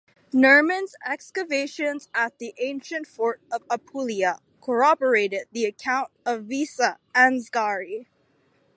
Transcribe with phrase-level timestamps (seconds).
[0.33, 8.07] Nerman's excavations at the ancient fort of Apulia corroborated the account of "Vita Ansgari".